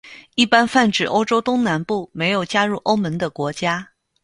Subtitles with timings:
[0.33, 3.87] 一般泛指欧洲东南部没有加入欧盟的国家。